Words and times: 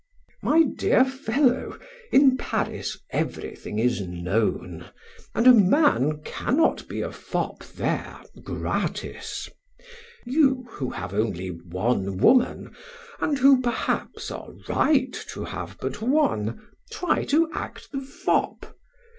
My 0.41 0.63
dear 0.63 1.05
fellow, 1.05 1.77
in 2.11 2.35
Paris 2.35 2.97
everything 3.11 3.77
is 3.77 4.01
known, 4.01 4.89
and 5.35 5.45
a 5.45 5.53
man 5.53 6.23
cannot 6.23 6.87
be 6.87 7.01
a 7.01 7.11
fop 7.11 7.63
there 7.63 8.19
gratis. 8.41 9.47
You, 10.25 10.65
who 10.71 10.89
have 10.89 11.13
only 11.13 11.49
one 11.49 12.17
woman, 12.17 12.75
and 13.19 13.37
who, 13.37 13.61
perhaps, 13.61 14.31
are 14.31 14.49
right 14.67 15.13
to 15.29 15.43
have 15.45 15.77
but 15.79 16.01
one, 16.01 16.67
try 16.89 17.23
to 17.25 17.51
act 17.53 17.91
the 17.91 18.01
fop!... 18.01 18.75